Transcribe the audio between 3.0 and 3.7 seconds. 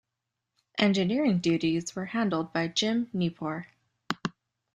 Nipor.